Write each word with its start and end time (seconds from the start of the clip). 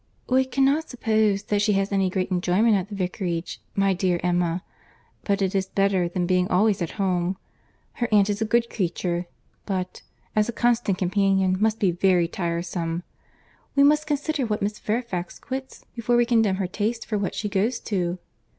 "We 0.27 0.45
cannot 0.45 0.89
suppose 0.89 1.43
that 1.43 1.61
she 1.61 1.73
has 1.73 1.91
any 1.91 2.09
great 2.09 2.31
enjoyment 2.31 2.75
at 2.75 2.89
the 2.89 2.95
Vicarage, 2.95 3.61
my 3.75 3.93
dear 3.93 4.19
Emma—but 4.23 5.43
it 5.43 5.53
is 5.53 5.67
better 5.67 6.09
than 6.09 6.25
being 6.25 6.47
always 6.47 6.81
at 6.81 6.93
home. 6.97 7.37
Her 7.93 8.07
aunt 8.11 8.27
is 8.27 8.41
a 8.41 8.45
good 8.45 8.67
creature, 8.67 9.27
but, 9.67 10.01
as 10.35 10.49
a 10.49 10.53
constant 10.53 10.97
companion, 10.97 11.55
must 11.59 11.79
be 11.79 11.91
very 11.91 12.27
tiresome. 12.27 13.03
We 13.75 13.83
must 13.83 14.07
consider 14.07 14.43
what 14.47 14.63
Miss 14.63 14.79
Fairfax 14.79 15.37
quits, 15.37 15.85
before 15.95 16.15
we 16.17 16.25
condemn 16.25 16.55
her 16.55 16.65
taste 16.65 17.05
for 17.05 17.19
what 17.19 17.35
she 17.35 17.47
goes 17.47 17.79
to." 17.81 18.17